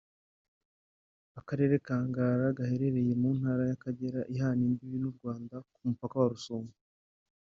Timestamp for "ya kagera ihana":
3.69-4.61